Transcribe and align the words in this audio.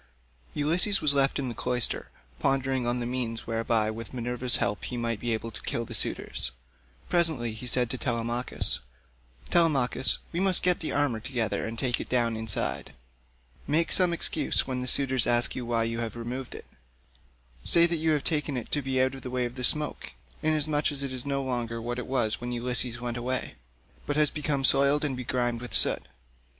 Ulysses 0.55 0.99
was 0.99 1.13
left 1.13 1.37
in 1.37 1.47
the 1.47 1.53
cloister, 1.53 2.09
pondering 2.39 2.87
on 2.87 2.99
the 2.99 3.05
means 3.05 3.45
whereby 3.45 3.91
with 3.91 4.15
Minerva's 4.15 4.55
help 4.55 4.85
he 4.85 4.97
might 4.97 5.19
be 5.19 5.31
able 5.31 5.51
to 5.51 5.61
kill 5.61 5.85
the 5.85 5.93
suitors. 5.93 6.49
Presently 7.07 7.53
he 7.53 7.67
said 7.67 7.87
to 7.91 7.99
Telemachus, 7.99 8.79
"Telemachus, 9.51 10.17
we 10.31 10.39
must 10.39 10.63
get 10.63 10.79
the 10.79 10.91
armour 10.91 11.19
together 11.19 11.67
and 11.67 11.77
take 11.77 12.01
it 12.01 12.09
down 12.09 12.35
inside. 12.35 12.93
Make 13.67 13.91
some 13.91 14.11
excuse 14.11 14.65
when 14.65 14.81
the 14.81 14.87
suitors 14.87 15.27
ask 15.27 15.55
you 15.55 15.67
why 15.67 15.83
you 15.83 15.99
have 15.99 16.15
removed 16.15 16.55
it. 16.55 16.65
Say 17.63 17.85
that 17.85 17.97
you 17.97 18.09
have 18.13 18.23
taken 18.23 18.57
it 18.57 18.71
to 18.71 18.81
be 18.81 18.99
out 18.99 19.13
of 19.13 19.21
the 19.21 19.29
way 19.29 19.45
of 19.45 19.53
the 19.53 19.63
smoke, 19.63 20.13
inasmuch 20.41 20.91
as 20.91 21.03
it 21.03 21.13
is 21.13 21.27
no 21.27 21.43
longer 21.43 21.79
what 21.79 21.99
it 21.99 22.07
was 22.07 22.41
when 22.41 22.51
Ulysses 22.51 22.99
went 22.99 23.17
away, 23.17 23.53
but 24.07 24.15
has 24.17 24.31
become 24.31 24.63
soiled 24.65 25.05
and 25.05 25.15
begrimed 25.15 25.61
with 25.61 25.75
soot. 25.75 26.07